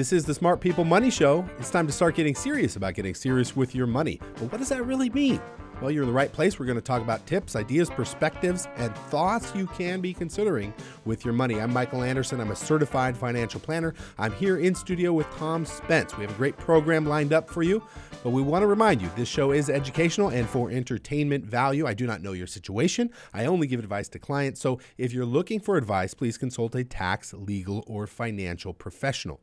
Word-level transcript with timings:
This 0.00 0.14
is 0.14 0.24
the 0.24 0.32
Smart 0.32 0.62
People 0.62 0.84
Money 0.84 1.10
Show. 1.10 1.46
It's 1.58 1.68
time 1.68 1.86
to 1.86 1.92
start 1.92 2.14
getting 2.14 2.34
serious 2.34 2.76
about 2.76 2.94
getting 2.94 3.14
serious 3.14 3.54
with 3.54 3.74
your 3.74 3.86
money. 3.86 4.18
But 4.36 4.50
what 4.50 4.56
does 4.56 4.70
that 4.70 4.86
really 4.86 5.10
mean? 5.10 5.42
Well, 5.82 5.90
you're 5.90 6.04
in 6.04 6.08
the 6.08 6.14
right 6.14 6.32
place. 6.32 6.58
We're 6.58 6.64
going 6.64 6.78
to 6.78 6.82
talk 6.82 7.02
about 7.02 7.26
tips, 7.26 7.54
ideas, 7.54 7.90
perspectives, 7.90 8.66
and 8.76 8.96
thoughts 8.96 9.54
you 9.54 9.66
can 9.66 10.00
be 10.00 10.14
considering 10.14 10.72
with 11.04 11.26
your 11.26 11.34
money. 11.34 11.60
I'm 11.60 11.70
Michael 11.70 12.02
Anderson. 12.02 12.40
I'm 12.40 12.50
a 12.50 12.56
certified 12.56 13.14
financial 13.14 13.60
planner. 13.60 13.92
I'm 14.16 14.32
here 14.32 14.56
in 14.56 14.74
studio 14.74 15.12
with 15.12 15.30
Tom 15.36 15.66
Spence. 15.66 16.16
We 16.16 16.24
have 16.24 16.32
a 16.32 16.38
great 16.38 16.56
program 16.56 17.04
lined 17.04 17.34
up 17.34 17.50
for 17.50 17.62
you, 17.62 17.82
but 18.22 18.30
we 18.30 18.40
want 18.40 18.62
to 18.62 18.68
remind 18.68 19.02
you 19.02 19.10
this 19.16 19.28
show 19.28 19.52
is 19.52 19.68
educational 19.68 20.30
and 20.30 20.48
for 20.48 20.70
entertainment 20.70 21.44
value. 21.44 21.86
I 21.86 21.92
do 21.92 22.06
not 22.06 22.22
know 22.22 22.32
your 22.32 22.46
situation. 22.46 23.10
I 23.34 23.44
only 23.44 23.66
give 23.66 23.80
advice 23.80 24.08
to 24.08 24.18
clients. 24.18 24.62
So 24.62 24.80
if 24.96 25.12
you're 25.12 25.26
looking 25.26 25.60
for 25.60 25.76
advice, 25.76 26.14
please 26.14 26.38
consult 26.38 26.74
a 26.74 26.84
tax, 26.84 27.34
legal, 27.34 27.84
or 27.86 28.06
financial 28.06 28.72
professional. 28.72 29.42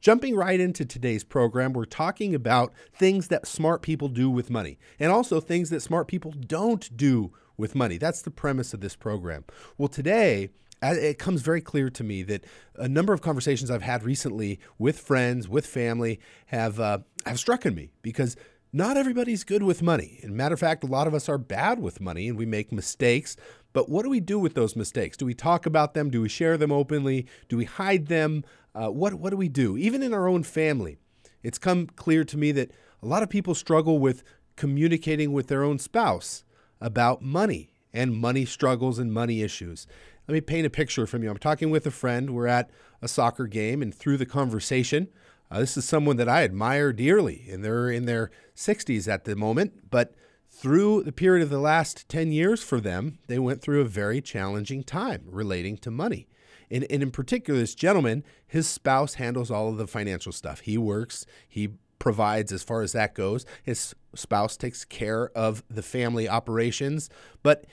Jumping 0.00 0.34
right 0.34 0.60
into 0.60 0.84
today's 0.84 1.24
program, 1.24 1.72
we're 1.72 1.84
talking 1.84 2.34
about 2.34 2.72
things 2.94 3.28
that 3.28 3.46
smart 3.46 3.82
people 3.82 4.08
do 4.08 4.30
with 4.30 4.50
money 4.50 4.78
and 4.98 5.10
also 5.12 5.40
things 5.40 5.70
that 5.70 5.80
smart 5.80 6.08
people 6.08 6.32
don't 6.32 6.96
do 6.96 7.32
with 7.56 7.74
money. 7.74 7.98
That's 7.98 8.22
the 8.22 8.30
premise 8.30 8.74
of 8.74 8.80
this 8.80 8.96
program. 8.96 9.44
Well, 9.78 9.88
today, 9.88 10.50
it 10.82 11.18
comes 11.18 11.42
very 11.42 11.60
clear 11.60 11.88
to 11.90 12.04
me 12.04 12.22
that 12.24 12.44
a 12.76 12.88
number 12.88 13.12
of 13.12 13.22
conversations 13.22 13.70
I've 13.70 13.82
had 13.82 14.02
recently 14.02 14.60
with 14.78 14.98
friends, 14.98 15.48
with 15.48 15.66
family, 15.66 16.20
have 16.46 16.78
uh, 16.78 16.98
have 17.24 17.38
struck 17.38 17.64
me 17.64 17.92
because 18.02 18.36
not 18.72 18.96
everybody's 18.96 19.44
good 19.44 19.62
with 19.62 19.82
money. 19.82 20.18
And 20.22 20.34
matter 20.34 20.54
of 20.54 20.60
fact, 20.60 20.82
a 20.82 20.88
lot 20.88 21.06
of 21.06 21.14
us 21.14 21.28
are 21.28 21.38
bad 21.38 21.78
with 21.78 22.00
money 22.00 22.28
and 22.28 22.36
we 22.36 22.44
make 22.44 22.72
mistakes. 22.72 23.36
But 23.74 23.90
what 23.90 24.04
do 24.04 24.08
we 24.08 24.20
do 24.20 24.38
with 24.38 24.54
those 24.54 24.76
mistakes? 24.76 25.18
Do 25.18 25.26
we 25.26 25.34
talk 25.34 25.66
about 25.66 25.92
them? 25.92 26.08
Do 26.08 26.22
we 26.22 26.28
share 26.30 26.56
them 26.56 26.72
openly? 26.72 27.26
Do 27.48 27.58
we 27.58 27.64
hide 27.66 28.06
them? 28.06 28.44
Uh, 28.74 28.88
what, 28.88 29.14
what 29.14 29.30
do 29.30 29.36
we 29.36 29.48
do? 29.48 29.76
Even 29.76 30.02
in 30.02 30.14
our 30.14 30.26
own 30.26 30.44
family, 30.44 30.96
it's 31.42 31.58
come 31.58 31.88
clear 31.88 32.24
to 32.24 32.38
me 32.38 32.52
that 32.52 32.70
a 33.02 33.06
lot 33.06 33.22
of 33.22 33.28
people 33.28 33.54
struggle 33.54 33.98
with 33.98 34.22
communicating 34.56 35.32
with 35.32 35.48
their 35.48 35.64
own 35.64 35.78
spouse 35.78 36.44
about 36.80 37.20
money 37.20 37.74
and 37.92 38.14
money 38.14 38.44
struggles 38.44 38.98
and 38.98 39.12
money 39.12 39.42
issues. 39.42 39.86
Let 40.26 40.34
me 40.34 40.40
paint 40.40 40.66
a 40.66 40.70
picture 40.70 41.06
from 41.06 41.22
you. 41.22 41.30
I'm 41.30 41.36
talking 41.36 41.70
with 41.70 41.84
a 41.86 41.90
friend. 41.90 42.30
We're 42.30 42.46
at 42.46 42.70
a 43.02 43.08
soccer 43.08 43.46
game, 43.46 43.82
and 43.82 43.94
through 43.94 44.16
the 44.16 44.26
conversation, 44.26 45.08
uh, 45.50 45.60
this 45.60 45.76
is 45.76 45.84
someone 45.84 46.16
that 46.16 46.28
I 46.28 46.44
admire 46.44 46.92
dearly, 46.92 47.46
and 47.50 47.64
they're 47.64 47.90
in 47.90 48.06
their 48.06 48.30
60s 48.56 49.06
at 49.06 49.24
the 49.24 49.36
moment. 49.36 49.90
But 49.90 50.14
through 50.54 51.02
the 51.02 51.12
period 51.12 51.42
of 51.42 51.50
the 51.50 51.58
last 51.58 52.08
10 52.08 52.30
years 52.30 52.62
for 52.62 52.80
them, 52.80 53.18
they 53.26 53.38
went 53.38 53.60
through 53.60 53.80
a 53.80 53.86
very 53.86 54.20
challenging 54.20 54.84
time 54.84 55.24
relating 55.26 55.76
to 55.78 55.90
money. 55.90 56.28
And, 56.70 56.86
and 56.90 57.02
in 57.02 57.10
particular, 57.10 57.58
this 57.58 57.74
gentleman, 57.74 58.24
his 58.46 58.68
spouse 58.68 59.14
handles 59.14 59.50
all 59.50 59.68
of 59.68 59.76
the 59.76 59.86
financial 59.86 60.32
stuff. 60.32 60.60
He 60.60 60.78
works, 60.78 61.26
he 61.48 61.70
provides 61.98 62.52
as 62.52 62.62
far 62.62 62.82
as 62.82 62.92
that 62.92 63.14
goes. 63.14 63.44
His 63.62 63.94
spouse 64.14 64.56
takes 64.56 64.84
care 64.84 65.30
of 65.36 65.64
the 65.68 65.82
family 65.82 66.28
operations, 66.28 67.10
but 67.42 67.64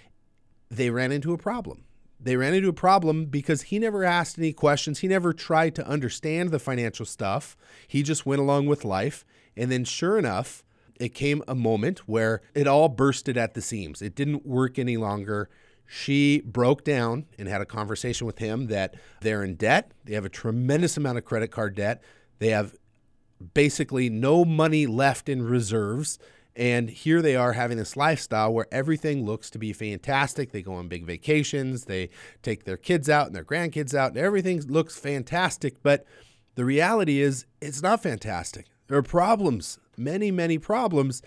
they 0.69 0.89
ran 0.89 1.11
into 1.11 1.33
a 1.33 1.37
problem. 1.37 1.83
They 2.19 2.35
ran 2.35 2.53
into 2.53 2.69
a 2.69 2.73
problem 2.73 3.25
because 3.25 3.63
he 3.63 3.79
never 3.79 4.03
asked 4.03 4.37
any 4.37 4.53
questions. 4.53 4.99
He 4.99 5.07
never 5.07 5.33
tried 5.33 5.75
to 5.75 5.87
understand 5.87 6.49
the 6.49 6.59
financial 6.59 7.05
stuff. 7.05 7.55
He 7.87 8.03
just 8.03 8.25
went 8.25 8.41
along 8.41 8.67
with 8.67 8.85
life. 8.85 9.25
And 9.57 9.71
then, 9.71 9.83
sure 9.83 10.17
enough, 10.17 10.63
it 11.01 11.15
came 11.15 11.43
a 11.47 11.55
moment 11.55 12.07
where 12.07 12.41
it 12.53 12.67
all 12.67 12.87
bursted 12.87 13.35
at 13.35 13.55
the 13.55 13.61
seams. 13.61 14.01
It 14.03 14.13
didn't 14.13 14.45
work 14.45 14.77
any 14.77 14.97
longer 14.97 15.49
she 15.87 16.41
broke 16.41 16.83
down 16.83 17.25
and 17.39 17.47
had 17.47 17.59
a 17.59 17.65
conversation 17.65 18.27
with 18.27 18.37
him 18.37 18.67
that 18.67 18.95
they're 19.21 19.43
in 19.43 19.55
debt. 19.55 19.91
They 20.05 20.13
have 20.13 20.25
a 20.25 20.29
tremendous 20.29 20.95
amount 20.95 21.17
of 21.17 21.25
credit 21.25 21.49
card 21.49 21.75
debt. 21.75 22.03
They 22.37 22.49
have 22.49 22.75
basically 23.55 24.09
no 24.09 24.45
money 24.45 24.85
left 24.85 25.27
in 25.27 25.41
reserves. 25.41 26.19
And 26.55 26.89
here 26.89 27.21
they 27.21 27.35
are 27.35 27.53
having 27.53 27.77
this 27.77 27.97
lifestyle 27.97 28.53
where 28.53 28.67
everything 28.71 29.25
looks 29.25 29.49
to 29.49 29.57
be 29.57 29.73
fantastic. 29.73 30.51
They 30.51 30.61
go 30.61 30.75
on 30.75 30.87
big 30.87 31.05
vacations, 31.05 31.85
they 31.85 32.09
take 32.43 32.65
their 32.65 32.77
kids 32.77 33.09
out 33.09 33.25
and 33.25 33.35
their 33.35 33.43
grandkids 33.43 33.95
out, 33.95 34.09
and 34.09 34.19
everything 34.19 34.61
looks 34.67 34.99
fantastic. 34.99 35.81
But 35.81 36.05
the 36.55 36.65
reality 36.65 37.21
is, 37.21 37.45
it's 37.59 37.81
not 37.81 38.03
fantastic. 38.03 38.67
There 38.87 38.97
are 38.97 39.03
problems, 39.03 39.79
many, 40.03 40.31
many 40.31 40.57
problems, 40.57 41.21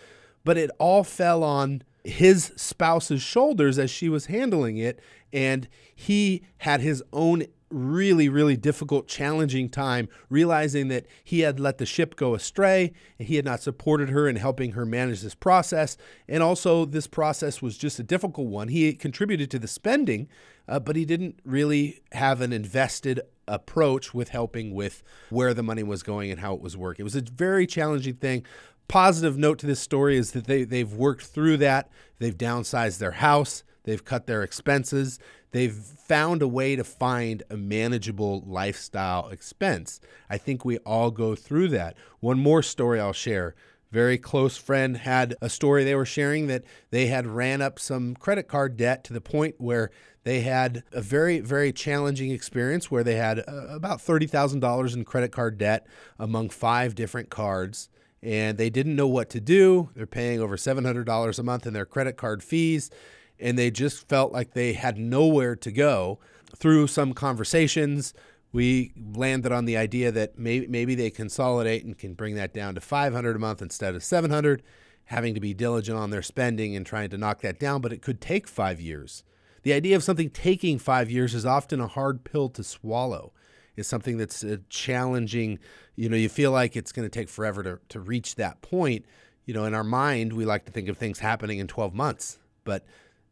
but 0.44 0.58
it 0.58 0.70
all 0.78 1.04
fell 1.04 1.42
on 1.42 1.82
his 2.04 2.52
spouse's 2.56 3.22
shoulders 3.22 3.78
as 3.78 3.90
she 3.90 4.08
was 4.08 4.26
handling 4.26 4.76
it. 4.76 5.00
And 5.32 5.68
he 5.94 6.42
had 6.58 6.80
his 6.80 7.02
own 7.12 7.44
really, 7.70 8.28
really 8.28 8.56
difficult, 8.56 9.08
challenging 9.08 9.68
time 9.68 10.08
realizing 10.30 10.88
that 10.88 11.06
he 11.24 11.40
had 11.40 11.58
let 11.58 11.78
the 11.78 11.86
ship 11.86 12.14
go 12.14 12.34
astray 12.34 12.92
and 13.18 13.26
he 13.26 13.36
had 13.36 13.44
not 13.44 13.60
supported 13.60 14.10
her 14.10 14.28
in 14.28 14.36
helping 14.36 14.72
her 14.72 14.86
manage 14.86 15.22
this 15.22 15.34
process. 15.34 15.96
And 16.28 16.42
also, 16.42 16.84
this 16.84 17.06
process 17.06 17.60
was 17.60 17.76
just 17.76 17.98
a 17.98 18.04
difficult 18.04 18.46
one. 18.46 18.68
He 18.68 18.92
contributed 18.94 19.50
to 19.50 19.58
the 19.58 19.66
spending, 19.66 20.28
uh, 20.68 20.78
but 20.78 20.94
he 20.94 21.04
didn't 21.04 21.40
really 21.44 22.00
have 22.12 22.40
an 22.40 22.52
invested 22.52 23.20
approach 23.46 24.14
with 24.14 24.28
helping 24.30 24.74
with 24.74 25.02
where 25.30 25.54
the 25.54 25.62
money 25.62 25.82
was 25.82 26.02
going 26.02 26.30
and 26.30 26.40
how 26.40 26.54
it 26.54 26.60
was 26.60 26.76
working. 26.76 27.02
It 27.02 27.04
was 27.04 27.16
a 27.16 27.22
very 27.22 27.66
challenging 27.66 28.14
thing 28.14 28.44
positive 28.88 29.36
note 29.36 29.58
to 29.60 29.66
this 29.66 29.80
story 29.80 30.16
is 30.16 30.32
that 30.32 30.44
they, 30.46 30.64
they've 30.64 30.92
worked 30.92 31.24
through 31.24 31.56
that. 31.58 31.88
They've 32.18 32.36
downsized 32.36 32.98
their 32.98 33.12
house, 33.12 33.64
they've 33.84 34.04
cut 34.04 34.26
their 34.26 34.42
expenses, 34.42 35.18
they've 35.50 35.74
found 35.74 36.42
a 36.42 36.48
way 36.48 36.76
to 36.76 36.84
find 36.84 37.42
a 37.50 37.56
manageable 37.56 38.42
lifestyle 38.46 39.28
expense. 39.28 40.00
I 40.30 40.38
think 40.38 40.64
we 40.64 40.78
all 40.78 41.10
go 41.10 41.34
through 41.34 41.68
that. 41.68 41.96
One 42.20 42.38
more 42.38 42.62
story 42.62 43.00
I'll 43.00 43.12
share. 43.12 43.54
Very 43.94 44.18
close 44.18 44.56
friend 44.56 44.96
had 44.96 45.36
a 45.40 45.48
story 45.48 45.84
they 45.84 45.94
were 45.94 46.04
sharing 46.04 46.48
that 46.48 46.64
they 46.90 47.06
had 47.06 47.28
ran 47.28 47.62
up 47.62 47.78
some 47.78 48.16
credit 48.16 48.48
card 48.48 48.76
debt 48.76 49.04
to 49.04 49.12
the 49.12 49.20
point 49.20 49.54
where 49.58 49.92
they 50.24 50.40
had 50.40 50.82
a 50.90 51.00
very, 51.00 51.38
very 51.38 51.72
challenging 51.72 52.32
experience 52.32 52.90
where 52.90 53.04
they 53.04 53.14
had 53.14 53.38
uh, 53.38 53.68
about 53.68 54.00
$30,000 54.00 54.94
in 54.96 55.04
credit 55.04 55.30
card 55.30 55.58
debt 55.58 55.86
among 56.18 56.50
five 56.50 56.96
different 56.96 57.30
cards 57.30 57.88
and 58.20 58.58
they 58.58 58.68
didn't 58.68 58.96
know 58.96 59.06
what 59.06 59.30
to 59.30 59.40
do. 59.40 59.90
They're 59.94 60.08
paying 60.08 60.40
over 60.40 60.56
$700 60.56 61.38
a 61.38 61.42
month 61.44 61.64
in 61.64 61.72
their 61.72 61.86
credit 61.86 62.16
card 62.16 62.42
fees, 62.42 62.90
and 63.38 63.56
they 63.56 63.70
just 63.70 64.08
felt 64.08 64.32
like 64.32 64.54
they 64.54 64.72
had 64.72 64.98
nowhere 64.98 65.54
to 65.54 65.70
go. 65.70 66.18
Through 66.56 66.88
some 66.88 67.14
conversations, 67.14 68.12
we 68.54 68.92
landed 69.14 69.50
on 69.50 69.64
the 69.64 69.76
idea 69.76 70.12
that 70.12 70.38
maybe, 70.38 70.68
maybe 70.68 70.94
they 70.94 71.10
consolidate 71.10 71.84
and 71.84 71.98
can 71.98 72.14
bring 72.14 72.36
that 72.36 72.54
down 72.54 72.76
to 72.76 72.80
500 72.80 73.34
a 73.34 73.38
month 73.40 73.60
instead 73.60 73.96
of 73.96 74.04
700, 74.04 74.62
having 75.06 75.34
to 75.34 75.40
be 75.40 75.52
diligent 75.52 75.98
on 75.98 76.10
their 76.10 76.22
spending 76.22 76.76
and 76.76 76.86
trying 76.86 77.10
to 77.10 77.18
knock 77.18 77.40
that 77.40 77.58
down, 77.58 77.80
but 77.80 77.92
it 77.92 78.00
could 78.00 78.20
take 78.20 78.46
5 78.46 78.80
years. 78.80 79.24
The 79.64 79.72
idea 79.72 79.96
of 79.96 80.04
something 80.04 80.30
taking 80.30 80.78
5 80.78 81.10
years 81.10 81.34
is 81.34 81.44
often 81.44 81.80
a 81.80 81.88
hard 81.88 82.22
pill 82.22 82.48
to 82.50 82.62
swallow 82.62 83.32
is 83.76 83.88
something 83.88 84.18
that's 84.18 84.44
a 84.44 84.58
challenging. 84.68 85.58
You 85.96 86.08
know, 86.08 86.16
you 86.16 86.28
feel 86.28 86.52
like 86.52 86.76
it's 86.76 86.92
going 86.92 87.08
to 87.08 87.18
take 87.18 87.28
forever 87.28 87.64
to, 87.64 87.80
to 87.88 87.98
reach 87.98 88.36
that 88.36 88.62
point. 88.62 89.04
You 89.46 89.54
know, 89.54 89.64
in 89.64 89.74
our 89.74 89.82
mind, 89.82 90.32
we 90.32 90.44
like 90.44 90.64
to 90.66 90.72
think 90.72 90.88
of 90.88 90.96
things 90.96 91.18
happening 91.18 91.58
in 91.58 91.66
12 91.66 91.92
months. 91.92 92.38
But 92.62 92.86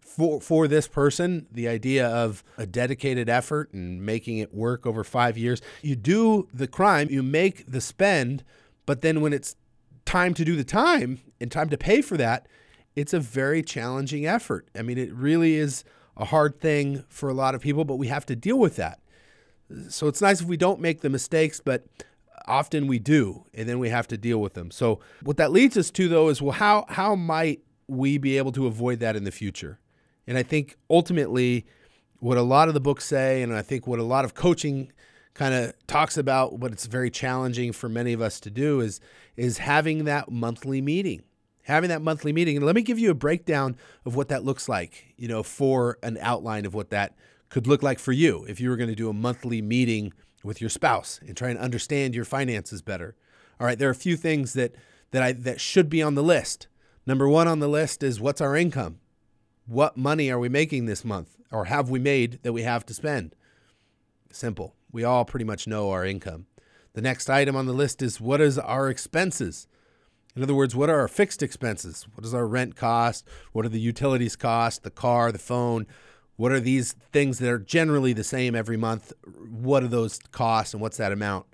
for, 0.05 0.41
for 0.41 0.69
this 0.69 0.87
person, 0.87 1.47
the 1.51 1.69
idea 1.69 2.07
of 2.07 2.45
a 2.59 2.67
dedicated 2.67 3.29
effort 3.29 3.73
and 3.73 4.05
making 4.05 4.39
it 4.39 4.53
work 4.53 4.87
over 4.87 5.05
five 5.05 5.39
years, 5.39 5.63
you 5.81 5.97
do 5.97 6.49
the 6.53 6.67
crime, 6.67 7.09
you 7.11 7.23
make 7.23 7.71
the 7.71 7.81
spend, 7.81 8.45
but 8.85 9.01
then 9.01 9.21
when 9.21 9.33
it's 9.33 9.57
time 10.05 10.35
to 10.35 10.45
do 10.45 10.57
the 10.57 10.65
time 10.65 11.21
and 11.41 11.51
time 11.51 11.69
to 11.71 11.79
pay 11.79 12.03
for 12.03 12.17
that, 12.17 12.47
it's 12.95 13.15
a 13.15 13.21
very 13.21 13.63
challenging 13.63 14.27
effort. 14.27 14.69
I 14.77 14.83
mean, 14.83 14.99
it 14.99 15.13
really 15.15 15.55
is 15.55 15.85
a 16.17 16.27
hard 16.27 16.61
thing 16.61 17.05
for 17.09 17.29
a 17.29 17.35
lot 17.35 17.55
of 17.55 17.63
people, 17.63 17.85
but 17.85 17.97
we 17.97 18.09
have 18.09 18.27
to 18.27 18.37
deal 18.37 18.59
with 18.59 18.77
that. 18.77 19.01
So 19.89 20.09
it's 20.09 20.21
nice 20.21 20.43
if 20.43 20.47
we 20.47 20.59
don't 20.59 20.81
make 20.81 21.01
the 21.01 21.09
mistakes, 21.09 21.61
but 21.65 21.87
often 22.47 22.87
we 22.87 22.99
do, 22.99 23.45
and 23.55 23.69
then 23.69 23.79
we 23.79 23.89
have 23.89 24.07
to 24.09 24.19
deal 24.19 24.39
with 24.39 24.55
them. 24.55 24.71
So 24.71 25.01
what 25.23 25.39
that 25.39 25.53
leads 25.53 25.77
us 25.77 25.91
to 25.93 26.09
though 26.09 26.29
is 26.29 26.43
well, 26.43 26.53
how 26.53 26.85
how 26.89 27.15
might 27.15 27.61
we 27.89 28.19
be 28.19 28.37
able 28.37 28.53
to 28.53 28.67
avoid 28.67 29.01
that 29.01 29.17
in 29.17 29.25
the 29.25 29.31
future? 29.31 29.79
And 30.27 30.39
I 30.39 30.43
think 30.43 30.77
ultimately 30.89 31.67
what 32.19 32.39
a 32.39 32.43
lot 32.43 32.69
of 32.69 32.75
the 32.75 32.81
books 32.81 33.05
say, 33.05 33.43
and 33.43 33.53
I 33.55 33.63
think 33.63 33.87
what 33.87 33.99
a 33.99 34.05
lot 34.05 34.25
of 34.25 34.35
coaching 34.35 34.93
kind 35.35 35.55
of 35.55 35.75
talks 35.87 36.17
about, 36.17 36.59
what 36.59 36.73
it's 36.73 36.87
very 36.87 37.11
challenging 37.11 37.73
for 37.73 37.89
many 37.89 38.13
of 38.13 38.21
us 38.21 38.39
to 38.41 38.51
do 38.51 38.81
is 38.81 39.01
is 39.37 39.59
having 39.59 40.05
that 40.05 40.31
monthly 40.31 40.81
meeting. 40.81 41.23
Having 41.65 41.91
that 41.91 42.03
monthly 42.03 42.33
meeting. 42.33 42.57
And 42.57 42.67
let 42.67 42.75
me 42.75 42.83
give 42.83 42.99
you 42.99 43.11
a 43.11 43.15
breakdown 43.15 43.77
of 44.05 44.17
what 44.17 44.29
that 44.29 44.45
looks 44.45 44.69
like, 44.69 45.15
you 45.17 45.29
know, 45.29 45.43
for 45.43 45.99
an 46.03 46.19
outline 46.21 46.67
of 46.67 46.75
what 46.75 46.91
that 46.91 47.17
could 47.49 47.67
look 47.67 47.83
like 47.83 47.99
for 47.99 48.13
you 48.13 48.45
if 48.49 48.61
you 48.61 48.69
were 48.69 48.77
going 48.77 48.89
to 48.89 48.97
do 48.97 49.09
a 49.09 49.13
monthly 49.13 49.63
meeting 49.63 50.13
with 50.43 50.61
your 50.61 50.71
spouse 50.71 51.21
and 51.27 51.37
try 51.37 51.51
and 51.51 51.59
understand 51.59 52.15
your 52.15 52.25
finances 52.25 52.83
better. 52.83 53.15
All 53.61 53.67
right, 53.67 53.79
there 53.79 53.89
are 53.89 53.93
a 53.93 53.97
few 53.97 54.17
things 54.17 54.55
that 54.55 54.75
that 55.13 55.23
I 55.23 55.33
that 55.33 55.61
should 55.61 55.89
be 55.89 56.03
on 56.03 56.15
the 56.15 56.23
list. 56.23 56.67
Number 57.07 57.29
1 57.29 57.47
on 57.47 57.59
the 57.59 57.69
list 57.69 58.03
is 58.03 58.21
what's 58.21 58.41
our 58.41 58.57
income? 58.57 58.99
What 59.67 59.97
money 59.97 60.31
are 60.31 60.39
we 60.39 60.49
making 60.49 60.87
this 60.87 61.05
month 61.05 61.37
or 61.51 61.67
have 61.67 61.89
we 61.89 61.99
made 61.99 62.41
that 62.43 62.53
we 62.53 62.63
have 62.63 62.85
to 62.87 62.95
spend? 62.95 63.35
Simple. 64.31 64.75
We 64.91 65.05
all 65.05 65.25
pretty 65.25 65.45
much 65.45 65.67
know 65.67 65.91
our 65.91 66.05
income. 66.05 66.47
The 66.95 67.03
next 67.03 67.31
item 67.31 67.57
on 67.57 67.67
the 67.67 67.73
list 67.73 68.03
is 68.03 68.21
what 68.21 68.41
is 68.41 68.59
our 68.59 68.91
expenses? 68.91 69.67
In 70.35 70.43
other 70.43 70.55
words, 70.55 70.75
what 70.75 70.91
are 70.91 71.01
our 71.01 71.09
fixed 71.09 71.43
expenses? 71.43 72.07
What 72.15 72.23
does 72.23 72.35
our 72.35 72.47
rent 72.47 72.77
cost? 72.77 73.27
What 73.53 73.65
are 73.65 73.71
the 73.71 73.81
utilities 73.81 74.37
cost? 74.37 74.83
The 74.83 74.91
car, 74.91 75.31
the 75.31 75.39
phone? 75.39 75.87
What 76.37 76.53
are 76.53 76.61
these 76.61 76.93
things 77.13 77.39
that 77.39 77.51
are 77.51 77.59
generally 77.59 78.13
the 78.13 78.25
same 78.25 78.55
every 78.55 78.77
month? 78.77 79.13
What 79.25 79.81
do 79.81 79.89
those 79.89 80.19
cost 80.33 80.75
and 80.75 80.81
what's 80.81 80.97
that 80.97 81.13
amount? 81.13 81.47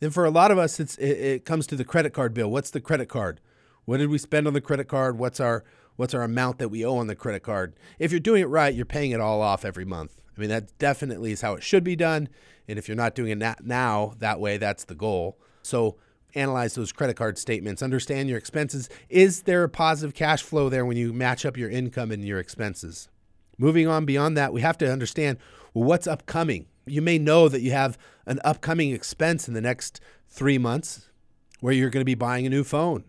Then 0.00 0.10
for 0.10 0.24
a 0.24 0.30
lot 0.30 0.50
of 0.50 0.58
us, 0.58 0.78
it, 0.78 0.98
it 0.98 1.44
comes 1.44 1.66
to 1.68 1.76
the 1.76 1.84
credit 1.84 2.12
card 2.12 2.34
bill. 2.34 2.50
What's 2.50 2.70
the 2.70 2.80
credit 2.80 3.08
card? 3.08 3.40
What 3.84 3.98
did 3.98 4.10
we 4.10 4.18
spend 4.18 4.46
on 4.46 4.52
the 4.52 4.60
credit 4.60 4.88
card? 4.88 5.18
What's 5.18 5.40
our 5.40 5.64
what's 5.96 6.14
our 6.14 6.22
amount 6.22 6.58
that 6.58 6.68
we 6.68 6.84
owe 6.84 6.96
on 6.96 7.06
the 7.06 7.16
credit 7.16 7.42
card? 7.42 7.74
If 7.98 8.10
you're 8.10 8.20
doing 8.20 8.42
it 8.42 8.46
right, 8.46 8.74
you're 8.74 8.84
paying 8.86 9.10
it 9.10 9.20
all 9.20 9.40
off 9.40 9.64
every 9.64 9.84
month. 9.84 10.22
I 10.36 10.40
mean, 10.40 10.50
that 10.50 10.76
definitely 10.78 11.32
is 11.32 11.42
how 11.42 11.54
it 11.54 11.62
should 11.62 11.84
be 11.84 11.96
done. 11.96 12.28
And 12.68 12.78
if 12.78 12.88
you're 12.88 12.96
not 12.96 13.14
doing 13.14 13.40
it 13.40 13.62
now 13.62 14.14
that 14.18 14.40
way, 14.40 14.56
that's 14.56 14.84
the 14.84 14.94
goal. 14.94 15.38
So 15.62 15.96
analyze 16.34 16.74
those 16.74 16.92
credit 16.92 17.16
card 17.16 17.38
statements, 17.38 17.82
understand 17.82 18.28
your 18.28 18.38
expenses. 18.38 18.88
Is 19.08 19.42
there 19.42 19.64
a 19.64 19.68
positive 19.68 20.14
cash 20.14 20.42
flow 20.42 20.68
there 20.68 20.86
when 20.86 20.96
you 20.96 21.12
match 21.12 21.44
up 21.44 21.56
your 21.56 21.70
income 21.70 22.10
and 22.10 22.24
your 22.24 22.38
expenses? 22.38 23.08
Moving 23.58 23.86
on 23.86 24.04
beyond 24.04 24.36
that, 24.36 24.52
we 24.52 24.62
have 24.62 24.78
to 24.78 24.90
understand 24.90 25.38
well, 25.74 25.84
what's 25.84 26.06
upcoming. 26.06 26.66
You 26.86 27.02
may 27.02 27.18
know 27.18 27.48
that 27.48 27.60
you 27.60 27.72
have 27.72 27.98
an 28.26 28.40
upcoming 28.44 28.92
expense 28.92 29.46
in 29.46 29.54
the 29.54 29.60
next 29.60 30.00
three 30.28 30.58
months 30.58 31.10
where 31.60 31.72
you're 31.72 31.90
going 31.90 32.00
to 32.00 32.04
be 32.04 32.14
buying 32.14 32.46
a 32.46 32.50
new 32.50 32.64
phone, 32.64 33.04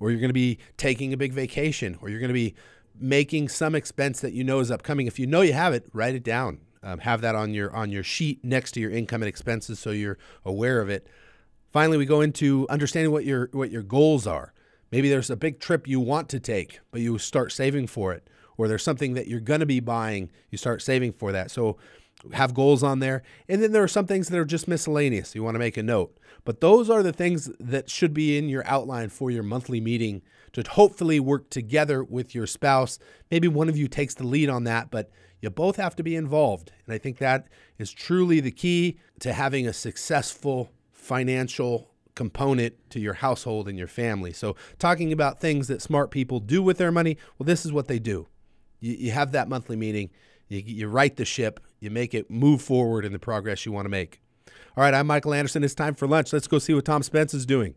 or 0.00 0.10
you're 0.10 0.20
going 0.20 0.28
to 0.28 0.34
be 0.34 0.58
taking 0.76 1.12
a 1.12 1.16
big 1.16 1.32
vacation, 1.32 1.98
or 2.00 2.08
you're 2.08 2.20
going 2.20 2.28
to 2.28 2.34
be 2.34 2.54
making 2.98 3.48
some 3.48 3.74
expense 3.74 4.20
that 4.20 4.32
you 4.32 4.44
know 4.44 4.60
is 4.60 4.70
upcoming. 4.70 5.06
If 5.06 5.18
you 5.18 5.26
know 5.26 5.40
you 5.40 5.52
have 5.52 5.72
it, 5.72 5.86
write 5.92 6.14
it 6.14 6.24
down. 6.24 6.60
Um, 6.82 7.00
have 7.00 7.20
that 7.22 7.34
on 7.34 7.54
your 7.54 7.74
on 7.74 7.90
your 7.90 8.04
sheet 8.04 8.44
next 8.44 8.72
to 8.72 8.80
your 8.80 8.90
income 8.90 9.22
and 9.22 9.28
expenses 9.28 9.78
so 9.78 9.90
you're 9.90 10.18
aware 10.44 10.80
of 10.80 10.88
it. 10.88 11.06
Finally, 11.72 11.98
we 11.98 12.06
go 12.06 12.20
into 12.20 12.66
understanding 12.70 13.12
what 13.12 13.24
your 13.24 13.48
what 13.52 13.70
your 13.70 13.82
goals 13.82 14.26
are. 14.26 14.52
Maybe 14.90 15.10
there's 15.10 15.28
a 15.28 15.36
big 15.36 15.60
trip 15.60 15.86
you 15.86 16.00
want 16.00 16.28
to 16.30 16.40
take, 16.40 16.80
but 16.90 17.00
you 17.00 17.18
start 17.18 17.52
saving 17.52 17.88
for 17.88 18.12
it, 18.12 18.28
or 18.56 18.68
there's 18.68 18.82
something 18.82 19.14
that 19.14 19.26
you're 19.26 19.40
going 19.40 19.60
to 19.60 19.66
be 19.66 19.80
buying, 19.80 20.30
you 20.50 20.56
start 20.56 20.80
saving 20.80 21.12
for 21.12 21.32
that. 21.32 21.50
So 21.50 21.76
have 22.32 22.54
goals 22.54 22.82
on 22.82 22.98
there. 22.98 23.22
And 23.48 23.62
then 23.62 23.72
there 23.72 23.82
are 23.82 23.88
some 23.88 24.06
things 24.06 24.28
that 24.28 24.38
are 24.38 24.44
just 24.44 24.68
miscellaneous. 24.68 25.34
You 25.34 25.42
want 25.42 25.54
to 25.54 25.60
make 25.60 25.76
a 25.76 25.82
note. 25.82 26.16
But 26.44 26.60
those 26.60 26.90
are 26.90 27.02
the 27.02 27.12
things 27.12 27.50
that 27.60 27.90
should 27.90 28.14
be 28.14 28.38
in 28.38 28.48
your 28.48 28.66
outline 28.66 29.08
for 29.08 29.30
your 29.30 29.42
monthly 29.42 29.80
meeting 29.80 30.22
to 30.52 30.62
hopefully 30.62 31.20
work 31.20 31.50
together 31.50 32.02
with 32.02 32.34
your 32.34 32.46
spouse. 32.46 32.98
Maybe 33.30 33.48
one 33.48 33.68
of 33.68 33.76
you 33.76 33.88
takes 33.88 34.14
the 34.14 34.26
lead 34.26 34.48
on 34.48 34.64
that, 34.64 34.90
but 34.90 35.10
you 35.40 35.50
both 35.50 35.76
have 35.76 35.94
to 35.96 36.02
be 36.02 36.16
involved. 36.16 36.72
And 36.86 36.94
I 36.94 36.98
think 36.98 37.18
that 37.18 37.46
is 37.78 37.92
truly 37.92 38.40
the 38.40 38.50
key 38.50 38.98
to 39.20 39.32
having 39.32 39.66
a 39.66 39.72
successful 39.72 40.70
financial 40.92 41.90
component 42.14 42.74
to 42.90 42.98
your 42.98 43.14
household 43.14 43.68
and 43.68 43.78
your 43.78 43.86
family. 43.86 44.32
So, 44.32 44.56
talking 44.78 45.12
about 45.12 45.40
things 45.40 45.68
that 45.68 45.80
smart 45.80 46.10
people 46.10 46.40
do 46.40 46.62
with 46.62 46.78
their 46.78 46.90
money, 46.90 47.16
well, 47.38 47.44
this 47.44 47.64
is 47.64 47.72
what 47.72 47.86
they 47.86 48.00
do. 48.00 48.26
You, 48.80 48.94
you 48.94 49.10
have 49.12 49.30
that 49.32 49.48
monthly 49.48 49.76
meeting, 49.76 50.10
you, 50.48 50.62
you 50.64 51.08
the 51.10 51.24
ship, 51.24 51.60
you 51.80 51.90
make 51.90 52.14
it 52.14 52.30
move 52.30 52.62
forward 52.62 53.04
in 53.04 53.12
the 53.12 53.18
progress 53.18 53.66
you 53.66 53.72
want 53.72 53.84
to 53.86 53.90
make. 53.90 54.20
All 54.76 54.82
right, 54.82 54.94
I'm 54.94 55.06
Michael 55.06 55.34
Anderson. 55.34 55.64
It's 55.64 55.74
time 55.74 55.94
for 55.94 56.06
lunch. 56.06 56.32
Let's 56.32 56.46
go 56.46 56.58
see 56.58 56.74
what 56.74 56.84
Tom 56.84 57.02
Spence 57.02 57.34
is 57.34 57.46
doing. 57.46 57.74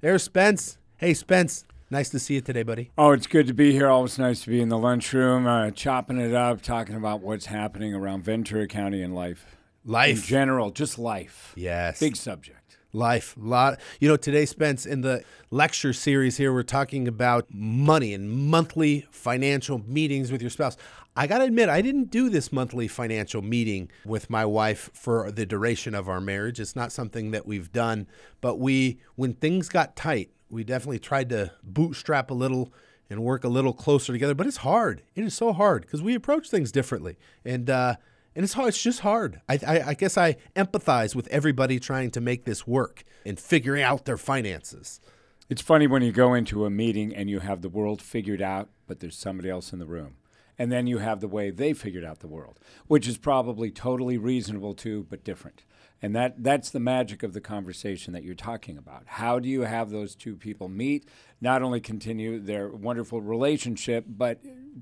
There's 0.00 0.22
Spence. 0.22 0.78
Hey, 0.96 1.14
Spence. 1.14 1.64
Nice 1.90 2.08
to 2.10 2.18
see 2.18 2.34
you 2.34 2.40
today, 2.40 2.62
buddy. 2.62 2.90
Oh, 2.96 3.12
it's 3.12 3.26
good 3.26 3.46
to 3.46 3.54
be 3.54 3.72
here. 3.72 3.88
Always 3.88 4.18
nice 4.18 4.42
to 4.44 4.50
be 4.50 4.60
in 4.60 4.68
the 4.68 4.78
lunchroom, 4.78 5.46
uh, 5.46 5.70
chopping 5.70 6.18
it 6.18 6.34
up, 6.34 6.62
talking 6.62 6.94
about 6.96 7.20
what's 7.20 7.46
happening 7.46 7.94
around 7.94 8.24
Ventura 8.24 8.66
County 8.66 9.02
and 9.02 9.14
life. 9.14 9.56
Life. 9.84 10.16
In 10.16 10.22
general, 10.22 10.70
just 10.70 10.98
life. 10.98 11.52
Yes. 11.56 12.00
Big 12.00 12.16
subject. 12.16 12.58
Life. 12.94 13.34
Lot. 13.36 13.80
You 13.98 14.08
know, 14.08 14.16
today, 14.16 14.46
Spence, 14.46 14.86
in 14.86 15.00
the 15.00 15.24
lecture 15.50 15.92
series 15.92 16.36
here, 16.36 16.52
we're 16.52 16.62
talking 16.62 17.08
about 17.08 17.46
money 17.52 18.14
and 18.14 18.30
monthly 18.30 19.06
financial 19.10 19.82
meetings 19.86 20.30
with 20.30 20.40
your 20.40 20.50
spouse. 20.50 20.76
I 21.16 21.26
got 21.26 21.38
to 21.38 21.44
admit, 21.44 21.68
I 21.68 21.82
didn't 21.82 22.10
do 22.10 22.30
this 22.30 22.52
monthly 22.52 22.88
financial 22.88 23.42
meeting 23.42 23.90
with 24.04 24.30
my 24.30 24.44
wife 24.44 24.90
for 24.94 25.30
the 25.30 25.44
duration 25.44 25.94
of 25.94 26.08
our 26.08 26.20
marriage. 26.20 26.58
It's 26.60 26.74
not 26.74 26.92
something 26.92 27.32
that 27.32 27.46
we've 27.46 27.72
done, 27.72 28.06
but 28.40 28.58
we, 28.58 29.00
when 29.16 29.34
things 29.34 29.68
got 29.68 29.96
tight, 29.96 30.30
we 30.48 30.64
definitely 30.64 31.00
tried 31.00 31.28
to 31.30 31.52
bootstrap 31.62 32.30
a 32.30 32.34
little 32.34 32.72
and 33.10 33.22
work 33.22 33.44
a 33.44 33.48
little 33.48 33.72
closer 33.72 34.12
together. 34.12 34.34
But 34.34 34.46
it's 34.46 34.58
hard. 34.58 35.02
It 35.14 35.24
is 35.24 35.34
so 35.34 35.52
hard 35.52 35.82
because 35.82 36.02
we 36.02 36.14
approach 36.14 36.48
things 36.48 36.72
differently, 36.72 37.16
and 37.44 37.68
uh, 37.68 37.96
and 38.34 38.44
it's 38.44 38.54
hard. 38.54 38.68
It's 38.68 38.82
just 38.82 39.00
hard. 39.00 39.40
I, 39.48 39.58
I, 39.66 39.80
I 39.88 39.94
guess 39.94 40.18
I 40.18 40.36
empathize 40.56 41.14
with 41.14 41.28
everybody 41.28 41.78
trying 41.78 42.10
to 42.12 42.20
make 42.20 42.44
this 42.44 42.66
work 42.66 43.04
and 43.24 43.38
figuring 43.38 43.82
out 43.82 44.04
their 44.04 44.16
finances. 44.16 45.00
It's 45.48 45.62
funny 45.62 45.86
when 45.86 46.02
you 46.02 46.10
go 46.10 46.34
into 46.34 46.64
a 46.64 46.70
meeting 46.70 47.14
and 47.14 47.28
you 47.28 47.40
have 47.40 47.62
the 47.62 47.68
world 47.68 48.00
figured 48.00 48.42
out, 48.42 48.70
but 48.86 49.00
there's 49.00 49.16
somebody 49.16 49.50
else 49.50 49.72
in 49.72 49.78
the 49.78 49.86
room. 49.86 50.16
And 50.58 50.70
then 50.70 50.86
you 50.86 50.98
have 50.98 51.20
the 51.20 51.28
way 51.28 51.50
they 51.50 51.72
figured 51.72 52.04
out 52.04 52.20
the 52.20 52.28
world, 52.28 52.58
which 52.86 53.08
is 53.08 53.18
probably 53.18 53.70
totally 53.70 54.16
reasonable 54.16 54.74
too, 54.74 55.06
but 55.10 55.24
different. 55.24 55.64
And 56.00 56.14
that, 56.14 56.42
that's 56.42 56.70
the 56.70 56.80
magic 56.80 57.22
of 57.22 57.32
the 57.32 57.40
conversation 57.40 58.12
that 58.12 58.24
you're 58.24 58.34
talking 58.34 58.76
about. 58.76 59.02
How 59.06 59.38
do 59.38 59.48
you 59.48 59.62
have 59.62 59.90
those 59.90 60.14
two 60.14 60.36
people 60.36 60.68
meet, 60.68 61.08
not 61.40 61.62
only 61.62 61.80
continue 61.80 62.38
their 62.38 62.68
wonderful 62.68 63.20
relationship, 63.20 64.04
but 64.08 64.40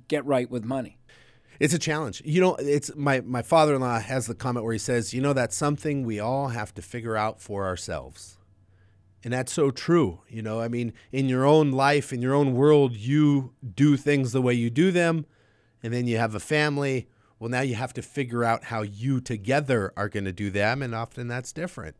get 0.09 0.25
right 0.27 0.51
with 0.51 0.65
money? 0.65 0.99
It's 1.63 1.73
a 1.73 1.79
challenge. 1.79 2.21
You 2.25 2.41
know, 2.41 2.57
it's 2.57 2.91
my 2.97 3.21
my 3.21 3.41
father-in-law 3.41 4.01
has 4.01 4.27
the 4.27 4.35
comment 4.35 4.65
where 4.65 4.73
he 4.73 4.81
says, 4.81 5.15
"You 5.15 5.21
know, 5.21 5.33
that's 5.33 5.57
something 5.57 6.03
we 6.03 6.19
all 6.19 6.49
have 6.49 6.75
to 6.75 6.83
figure 6.83 7.17
out 7.17 7.41
for 7.41 7.67
ourselves." 7.67 8.37
And 9.23 9.33
that's 9.33 9.53
so 9.53 9.71
true. 9.71 10.23
You 10.29 10.43
know, 10.43 10.61
I 10.61 10.67
mean, 10.67 10.93
in 11.13 11.29
your 11.29 11.45
own 11.45 11.71
life, 11.71 12.13
in 12.13 12.21
your 12.21 12.35
own 12.35 12.55
world, 12.55 12.97
you 12.97 13.55
do 13.77 13.97
things 13.97 14.33
the 14.33 14.43
way 14.43 14.55
you 14.55 14.71
do 14.71 14.91
them, 14.91 15.25
and 15.85 15.95
then 15.95 16.09
you 16.09 16.17
have 16.19 16.35
a 16.35 16.41
family. 16.41 17.07
Well, 17.39 17.49
now 17.49 17.61
you 17.61 17.77
have 17.77 17.93
to 17.93 18.03
figure 18.03 18.43
out 18.43 18.65
how 18.65 18.83
you 18.83 19.21
together 19.21 19.93
are 19.97 20.09
going 20.09 20.25
to 20.25 20.33
do 20.33 20.51
them, 20.51 20.83
and 20.83 20.97
often 20.97 21.29
that's 21.29 21.53
different. 21.53 21.95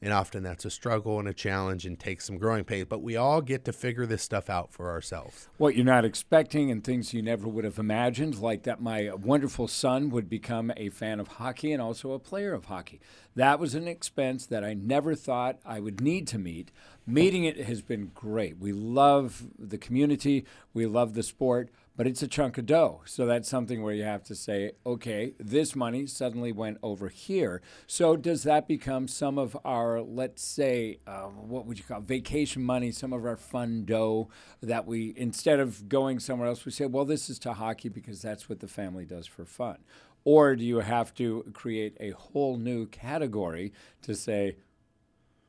And 0.00 0.12
often 0.12 0.42
that's 0.42 0.64
a 0.64 0.70
struggle 0.70 1.18
and 1.18 1.26
a 1.26 1.34
challenge 1.34 1.84
and 1.84 1.98
takes 1.98 2.26
some 2.26 2.38
growing 2.38 2.64
pains. 2.64 2.86
But 2.88 3.02
we 3.02 3.16
all 3.16 3.40
get 3.40 3.64
to 3.64 3.72
figure 3.72 4.06
this 4.06 4.22
stuff 4.22 4.48
out 4.48 4.72
for 4.72 4.90
ourselves. 4.90 5.48
What 5.56 5.74
you're 5.74 5.84
not 5.84 6.04
expecting 6.04 6.70
and 6.70 6.84
things 6.84 7.12
you 7.12 7.22
never 7.22 7.48
would 7.48 7.64
have 7.64 7.78
imagined, 7.78 8.38
like 8.38 8.62
that 8.62 8.80
my 8.80 9.10
wonderful 9.14 9.66
son 9.66 10.10
would 10.10 10.28
become 10.28 10.72
a 10.76 10.90
fan 10.90 11.18
of 11.18 11.28
hockey 11.28 11.72
and 11.72 11.82
also 11.82 12.12
a 12.12 12.18
player 12.18 12.52
of 12.52 12.66
hockey. 12.66 13.00
That 13.34 13.58
was 13.58 13.74
an 13.74 13.88
expense 13.88 14.46
that 14.46 14.64
I 14.64 14.74
never 14.74 15.14
thought 15.14 15.58
I 15.64 15.80
would 15.80 16.00
need 16.00 16.26
to 16.28 16.38
meet. 16.38 16.70
Meeting 17.06 17.44
it 17.44 17.64
has 17.64 17.82
been 17.82 18.10
great. 18.14 18.58
We 18.58 18.72
love 18.72 19.46
the 19.58 19.78
community, 19.78 20.44
we 20.74 20.86
love 20.86 21.14
the 21.14 21.22
sport, 21.22 21.70
but 21.98 22.06
it's 22.06 22.22
a 22.22 22.28
chunk 22.28 22.56
of 22.58 22.64
dough. 22.64 23.00
So 23.06 23.26
that's 23.26 23.48
something 23.48 23.82
where 23.82 23.92
you 23.92 24.04
have 24.04 24.22
to 24.24 24.36
say, 24.36 24.70
okay, 24.86 25.34
this 25.36 25.74
money 25.74 26.06
suddenly 26.06 26.52
went 26.52 26.78
over 26.80 27.08
here. 27.08 27.60
So 27.88 28.14
does 28.14 28.44
that 28.44 28.68
become 28.68 29.08
some 29.08 29.36
of 29.36 29.58
our, 29.64 30.00
let's 30.00 30.44
say, 30.44 31.00
uh, 31.08 31.22
what 31.24 31.66
would 31.66 31.76
you 31.76 31.82
call 31.82 31.98
it, 31.98 32.04
vacation 32.04 32.62
money, 32.62 32.92
some 32.92 33.12
of 33.12 33.26
our 33.26 33.36
fun 33.36 33.84
dough 33.84 34.28
that 34.62 34.86
we, 34.86 35.12
instead 35.16 35.58
of 35.58 35.88
going 35.88 36.20
somewhere 36.20 36.46
else, 36.46 36.64
we 36.64 36.70
say, 36.70 36.86
well, 36.86 37.04
this 37.04 37.28
is 37.28 37.36
to 37.40 37.54
hockey 37.54 37.88
because 37.88 38.22
that's 38.22 38.48
what 38.48 38.60
the 38.60 38.68
family 38.68 39.04
does 39.04 39.26
for 39.26 39.44
fun. 39.44 39.78
Or 40.22 40.54
do 40.54 40.64
you 40.64 40.78
have 40.78 41.12
to 41.14 41.50
create 41.52 41.96
a 41.98 42.10
whole 42.10 42.58
new 42.58 42.86
category 42.86 43.72
to 44.02 44.14
say, 44.14 44.54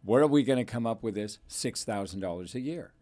where 0.01 0.23
are 0.23 0.27
we 0.27 0.41
going 0.41 0.57
to 0.57 0.65
come 0.65 0.87
up 0.87 1.03
with 1.03 1.13
this 1.13 1.37
$6,000 1.47 2.55
a 2.55 2.59
year? 2.59 2.93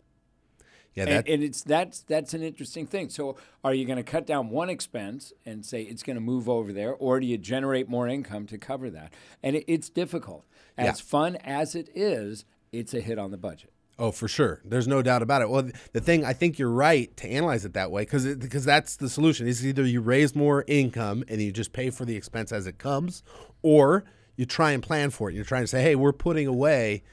Yeah, 0.97 1.05
that, 1.05 1.11
and, 1.11 1.27
and, 1.27 1.43
it's 1.43 1.61
that's 1.61 1.99
that's 1.99 2.33
an 2.33 2.41
interesting 2.41 2.87
thing. 2.87 3.09
So, 3.09 3.37
are 3.63 3.71
you 3.71 3.85
going 3.85 3.97
to 3.97 4.03
cut 4.03 4.25
down 4.25 4.49
one 4.49 4.67
expense 4.67 5.31
and 5.45 5.63
say 5.63 5.83
it's 5.83 6.01
going 6.01 6.15
to 6.15 6.21
move 6.21 6.49
over 6.49 6.73
there, 6.73 6.95
or 6.95 7.19
do 7.19 7.27
you 7.27 7.37
generate 7.37 7.87
more 7.87 8.07
income 8.07 8.47
to 8.47 8.57
cover 8.57 8.89
that? 8.89 9.13
And 9.43 9.57
it, 9.57 9.65
it's 9.67 9.89
difficult. 9.89 10.45
As 10.75 10.99
yeah. 10.99 11.05
fun 11.05 11.35
as 11.37 11.75
it 11.75 11.89
is, 11.93 12.45
it's 12.71 12.95
a 12.95 12.99
hit 12.99 13.19
on 13.19 13.29
the 13.29 13.37
budget. 13.37 13.71
Oh, 13.99 14.09
for 14.09 14.27
sure. 14.27 14.59
There's 14.65 14.87
no 14.87 15.03
doubt 15.03 15.21
about 15.21 15.43
it. 15.43 15.49
Well, 15.49 15.69
the 15.93 16.01
thing 16.01 16.25
I 16.25 16.33
think 16.33 16.57
you're 16.57 16.71
right 16.71 17.15
to 17.17 17.27
analyze 17.27 17.63
it 17.63 17.73
that 17.73 17.91
way 17.91 18.01
because 18.01 18.35
because 18.35 18.65
that's 18.65 18.95
the 18.95 19.07
solution. 19.07 19.47
Is 19.47 19.65
either 19.67 19.85
you 19.85 20.01
raise 20.01 20.35
more 20.35 20.63
income 20.67 21.23
and 21.27 21.39
you 21.39 21.51
just 21.51 21.73
pay 21.73 21.91
for 21.91 22.05
the 22.05 22.15
expense 22.15 22.51
as 22.51 22.65
it 22.65 22.79
comes, 22.79 23.21
or 23.61 24.03
you 24.35 24.47
try 24.47 24.71
and 24.71 24.81
plan 24.81 25.11
for 25.11 25.29
it. 25.29 25.35
You're 25.35 25.45
trying 25.45 25.63
to 25.63 25.67
say, 25.67 25.83
hey, 25.83 25.95
we're 25.95 26.11
putting 26.11 26.47
away 26.47 27.03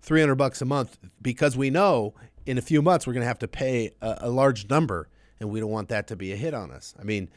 300 0.00 0.36
bucks 0.36 0.62
a 0.62 0.64
month 0.64 0.96
because 1.20 1.54
we 1.54 1.68
know 1.68 2.14
in 2.46 2.58
a 2.58 2.62
few 2.62 2.80
months 2.80 3.06
we're 3.06 3.12
going 3.12 3.22
to 3.22 3.28
have 3.28 3.38
to 3.40 3.48
pay 3.48 3.92
a, 4.00 4.18
a, 4.22 4.30
large 4.30 4.70
number 4.70 5.08
and 5.38 5.50
we 5.50 5.60
don't 5.60 5.70
want 5.70 5.88
that 5.90 6.06
to 6.06 6.16
be 6.16 6.32
a 6.32 6.36
hit 6.36 6.54
on 6.54 6.70
us. 6.70 6.94
I 6.98 7.04
mean 7.04 7.28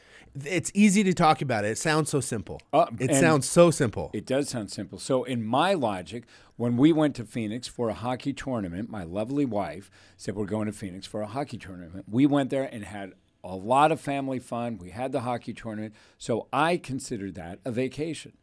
it's 0.46 0.72
easy 0.74 1.04
to 1.04 1.14
talk 1.14 1.42
about 1.42 1.66
it. 1.66 1.72
It 1.72 1.78
sounds 1.78 2.10
so 2.10 2.22
simple. 2.22 2.62
Uh, 2.72 2.86
it 3.00 3.16
sounds 3.16 3.50
so 3.50 3.72
simple. 3.72 4.12
It 4.14 4.26
does 4.26 4.48
sound 4.48 4.72
simple. 4.72 5.00
So 5.00 5.24
in 5.24 5.44
my 5.44 5.74
logic 5.74 6.24
when 6.56 6.78
we 6.78 6.92
went 6.94 7.16
to 7.16 7.26
phoenix 7.26 7.68
for 7.68 7.90
a 7.90 7.94
hockey 7.94 8.34
tournament 8.34 8.90
my 8.90 9.04
lovely 9.04 9.46
wife 9.46 9.90
said 10.18 10.36
we're 10.36 10.46
going 10.46 10.68
to 10.68 10.74
phoenix 10.74 11.08
for 11.08 11.22
a 11.22 11.28
hockey 11.28 11.58
tournament. 11.58 12.06
We 12.10 12.26
went 12.26 12.50
there 12.50 12.70
and 12.72 12.84
had 12.86 13.14
a 13.44 13.56
lot 13.56 13.92
of 13.92 14.00
family 14.00 14.40
fun. 14.40 14.78
We 14.78 14.90
had 14.92 15.12
the 15.12 15.22
hockey 15.22 15.54
tournament. 15.54 15.94
So 16.18 16.48
i 16.52 16.78
considered 16.78 17.36
that 17.36 17.60
a 17.66 17.72
vacation. 17.72 18.34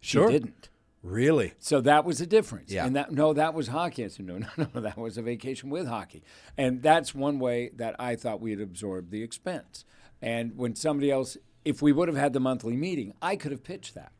She 0.00 0.18
sure. 0.18 0.30
didn't 0.30 0.68
Really? 1.06 1.54
So 1.60 1.80
that 1.82 2.04
was 2.04 2.20
a 2.20 2.26
difference. 2.26 2.72
Yeah. 2.72 2.84
And 2.84 2.96
that 2.96 3.12
no, 3.12 3.32
that 3.32 3.54
was 3.54 3.68
hockey. 3.68 4.04
I 4.04 4.08
said, 4.08 4.26
no, 4.26 4.38
no, 4.56 4.66
no, 4.74 4.80
that 4.80 4.98
was 4.98 5.16
a 5.16 5.22
vacation 5.22 5.70
with 5.70 5.86
hockey. 5.86 6.22
And 6.58 6.82
that's 6.82 7.14
one 7.14 7.38
way 7.38 7.70
that 7.76 7.94
I 7.98 8.16
thought 8.16 8.40
we'd 8.40 8.60
absorb 8.60 9.10
the 9.10 9.22
expense. 9.22 9.84
And 10.20 10.56
when 10.56 10.74
somebody 10.74 11.10
else, 11.10 11.36
if 11.64 11.80
we 11.80 11.92
would 11.92 12.08
have 12.08 12.16
had 12.16 12.32
the 12.32 12.40
monthly 12.40 12.76
meeting, 12.76 13.14
I 13.22 13.36
could 13.36 13.52
have 13.52 13.62
pitched 13.62 13.94
that. 13.94 14.12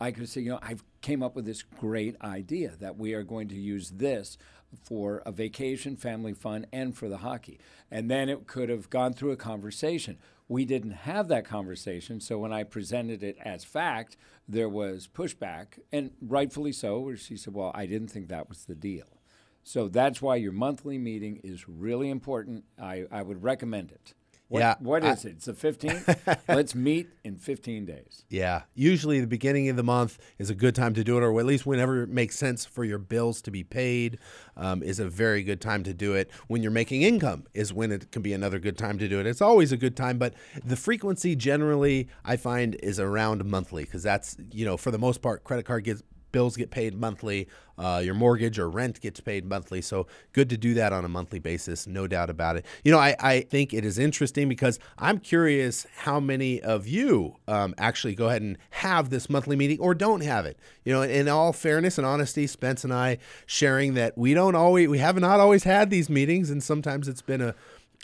I 0.00 0.10
could 0.10 0.28
say, 0.28 0.40
you 0.40 0.50
know, 0.50 0.58
I've 0.62 0.84
came 1.00 1.22
up 1.22 1.36
with 1.36 1.44
this 1.44 1.62
great 1.62 2.16
idea 2.22 2.72
that 2.80 2.96
we 2.96 3.14
are 3.14 3.22
going 3.22 3.48
to 3.48 3.54
use 3.54 3.90
this 3.90 4.38
for 4.82 5.22
a 5.24 5.32
vacation, 5.32 5.96
family 5.96 6.32
fun, 6.32 6.66
and 6.72 6.96
for 6.96 7.08
the 7.08 7.18
hockey. 7.18 7.58
And 7.90 8.10
then 8.10 8.28
it 8.28 8.46
could 8.46 8.68
have 8.68 8.90
gone 8.90 9.12
through 9.12 9.32
a 9.32 9.36
conversation. 9.36 10.18
We 10.48 10.64
didn't 10.64 10.92
have 10.92 11.28
that 11.28 11.44
conversation, 11.44 12.20
so 12.20 12.38
when 12.38 12.52
I 12.52 12.62
presented 12.62 13.22
it 13.22 13.36
as 13.44 13.64
fact, 13.64 14.16
there 14.48 14.68
was 14.68 15.08
pushback, 15.12 15.78
and 15.92 16.12
rightfully 16.20 16.72
so, 16.72 17.00
where 17.00 17.16
she 17.16 17.36
said, 17.36 17.52
Well, 17.52 17.72
I 17.74 17.86
didn't 17.86 18.08
think 18.08 18.28
that 18.28 18.48
was 18.48 18.64
the 18.64 18.76
deal. 18.76 19.20
So 19.64 19.88
that's 19.88 20.22
why 20.22 20.36
your 20.36 20.52
monthly 20.52 20.96
meeting 20.98 21.40
is 21.42 21.68
really 21.68 22.08
important. 22.08 22.64
I, 22.80 23.06
I 23.10 23.22
would 23.22 23.42
recommend 23.42 23.90
it. 23.90 24.14
What, 24.48 24.60
Yeah, 24.60 24.74
What 24.78 25.02
I- 25.04 25.12
it? 25.12 25.24
It's 25.24 25.46
the 25.46 25.52
15th? 25.54 26.38
Let's 26.48 26.74
meet 26.74 27.08
in 27.24 27.36
15 27.36 27.84
days. 27.84 28.24
Yeah. 28.30 28.62
Usually 28.74 29.20
the 29.20 29.26
beginning 29.26 29.68
of 29.68 29.76
the 29.76 29.82
month 29.82 30.18
is 30.38 30.50
a 30.50 30.54
good 30.54 30.74
time 30.74 30.94
to 30.94 31.02
do 31.02 31.18
it, 31.18 31.22
or 31.22 31.38
at 31.40 31.46
least 31.46 31.66
whenever 31.66 32.02
it 32.04 32.08
makes 32.08 32.36
sense 32.36 32.64
for 32.64 32.84
your 32.84 32.98
bills 32.98 33.42
to 33.42 33.50
be 33.50 33.64
paid 33.64 34.18
um, 34.56 34.82
is 34.84 35.00
a 35.00 35.08
very 35.08 35.42
good 35.42 35.60
time 35.60 35.82
to 35.82 35.92
do 35.92 36.14
it. 36.14 36.30
When 36.46 36.62
you're 36.62 36.70
making 36.70 37.02
income 37.02 37.44
is 37.54 37.72
when 37.72 37.90
it 37.90 38.12
can 38.12 38.22
be 38.22 38.32
another 38.32 38.60
good 38.60 38.78
time 38.78 38.98
to 38.98 39.08
do 39.08 39.18
it. 39.18 39.26
It's 39.26 39.42
always 39.42 39.72
a 39.72 39.76
good 39.76 39.96
time, 39.96 40.16
but 40.18 40.34
the 40.64 40.76
frequency 40.76 41.34
generally 41.34 42.08
I 42.24 42.36
find 42.36 42.76
is 42.76 43.00
around 43.00 43.44
monthly 43.44 43.82
because 43.84 44.04
that's, 44.04 44.36
you 44.52 44.64
know, 44.64 44.76
for 44.76 44.92
the 44.92 44.98
most 44.98 45.22
part, 45.22 45.42
credit 45.42 45.64
card 45.64 45.82
gets 45.84 46.02
bills 46.36 46.54
get 46.54 46.70
paid 46.70 46.94
monthly. 46.94 47.48
Uh, 47.78 48.02
your 48.04 48.12
mortgage 48.12 48.58
or 48.58 48.68
rent 48.68 49.00
gets 49.00 49.20
paid 49.20 49.46
monthly. 49.46 49.80
So 49.80 50.06
good 50.34 50.50
to 50.50 50.58
do 50.58 50.74
that 50.74 50.92
on 50.92 51.02
a 51.02 51.08
monthly 51.08 51.38
basis, 51.38 51.86
no 51.86 52.06
doubt 52.06 52.28
about 52.28 52.56
it. 52.56 52.66
You 52.84 52.92
know, 52.92 52.98
I, 52.98 53.16
I 53.18 53.40
think 53.40 53.72
it 53.72 53.86
is 53.86 53.98
interesting 53.98 54.46
because 54.46 54.78
I'm 54.98 55.18
curious 55.18 55.86
how 55.96 56.20
many 56.20 56.60
of 56.60 56.86
you 56.86 57.36
um, 57.48 57.74
actually 57.78 58.14
go 58.14 58.28
ahead 58.28 58.42
and 58.42 58.58
have 58.68 59.08
this 59.08 59.30
monthly 59.30 59.56
meeting 59.56 59.78
or 59.80 59.94
don't 59.94 60.22
have 60.22 60.44
it. 60.44 60.58
You 60.84 60.92
know, 60.92 61.00
in 61.00 61.26
all 61.26 61.54
fairness 61.54 61.96
and 61.96 62.06
honesty, 62.06 62.46
Spence 62.46 62.84
and 62.84 62.92
I 62.92 63.16
sharing 63.46 63.94
that 63.94 64.18
we 64.18 64.34
don't 64.34 64.54
always, 64.54 64.88
we 64.88 64.98
have 64.98 65.18
not 65.18 65.40
always 65.40 65.64
had 65.64 65.88
these 65.88 66.10
meetings, 66.10 66.50
and 66.50 66.62
sometimes 66.62 67.08
it's 67.08 67.22
been 67.22 67.40
a 67.40 67.54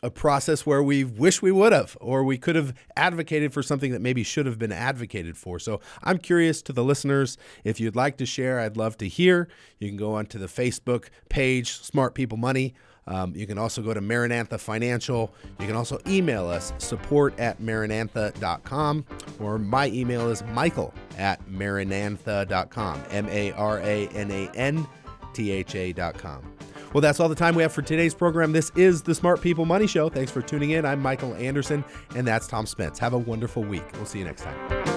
a 0.03 0.11
process 0.11 0.67
where 0.67 0.83
we 0.83 1.05
wish 1.05 1.41
we 1.41 1.53
would 1.53 1.73
have, 1.73 1.97
or 2.01 2.25
we 2.25 2.37
could 2.37 2.57
have 2.57 2.75
advocated 2.97 3.53
for 3.53 3.63
something 3.63 3.93
that 3.93 4.01
maybe 4.01 4.23
should 4.23 4.47
have 4.47 4.59
been 4.59 4.73
advocated 4.73 5.37
for. 5.37 5.59
So 5.59 5.81
I'm 6.03 6.19
curious 6.19 6.61
to 6.63 6.73
the 6.73 6.83
listeners, 6.83 7.39
if 7.65 7.79
you'd 7.79 7.97
like 7.97 8.17
to 8.19 8.27
share, 8.27 8.61
I'd 8.61 8.77
love 8.77 8.97
to 8.99 9.09
hear. 9.09 9.49
You 9.79 9.89
can 9.89 9.97
go 9.97 10.15
onto 10.15 10.39
the 10.39 10.47
Facebook 10.47 11.07
page, 11.29 11.81
Smart 11.81 12.15
People 12.15 12.37
Money. 12.37 12.75
Um, 13.07 13.35
you 13.35 13.47
can 13.47 13.59
also 13.59 13.83
go 13.83 13.93
to 13.93 14.01
Maranatha 14.01 14.59
Financial. 14.59 15.35
You 15.59 15.67
can 15.67 15.77
also 15.77 15.99
email 16.07 16.49
us, 16.49 16.73
support 16.79 17.39
at 17.39 17.61
maranatha.com, 17.61 19.05
or 19.41 19.59
my 19.59 19.89
email 19.89 20.31
is 20.31 20.45
michael 20.53 20.95
at 21.19 21.45
maranatha.com, 21.51 23.03
M 23.11 23.29
A 23.29 23.53
R 23.53 23.81
A 23.81 24.09
N 24.09 24.31
A 24.31 24.51
N 24.55 24.87
T 25.33 25.51
H 25.51 25.75
A.com. 25.75 26.53
Well, 26.93 27.01
that's 27.01 27.21
all 27.21 27.29
the 27.29 27.35
time 27.35 27.55
we 27.55 27.63
have 27.63 27.73
for 27.73 27.83
today's 27.83 28.15
program. 28.15 28.53
This 28.53 28.71
is 28.77 29.03
the 29.03 29.15
Smart 29.15 29.41
People 29.41 29.65
Money 29.65 29.87
Show. 29.87 30.09
Thanks 30.09 30.31
for 30.31 30.43
tuning 30.43 30.71
in. 30.71 30.85
I'm 30.85 31.01
Michael 31.01 31.35
Anderson, 31.35 31.85
and 32.15 32.27
that's 32.27 32.47
Tom 32.47 32.67
Spence. 32.67 32.99
Have 32.99 33.15
a 33.15 33.19
wonderful 33.19 33.63
week. 33.63 33.85
We'll 33.95 34.07
see 34.07 34.19
you 34.19 34.25
next 34.25 34.43
time. 34.43 34.92